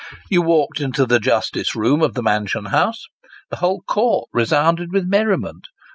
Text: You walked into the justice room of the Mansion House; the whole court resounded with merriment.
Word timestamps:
You 0.31 0.41
walked 0.41 0.79
into 0.79 1.05
the 1.05 1.19
justice 1.19 1.75
room 1.75 2.01
of 2.01 2.15
the 2.15 2.23
Mansion 2.23 2.65
House; 2.73 3.05
the 3.51 3.57
whole 3.57 3.83
court 3.85 4.29
resounded 4.33 4.91
with 4.91 5.05
merriment. 5.05 5.67